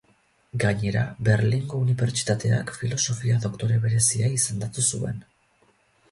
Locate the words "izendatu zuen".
4.39-5.21